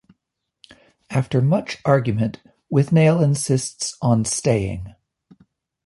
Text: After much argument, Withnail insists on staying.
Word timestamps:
After 1.11 1.43
much 1.43 1.77
argument, 1.85 2.41
Withnail 2.73 3.23
insists 3.23 3.95
on 4.01 4.25
staying. 4.25 4.95